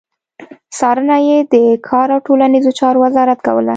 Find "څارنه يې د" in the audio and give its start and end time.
0.77-1.55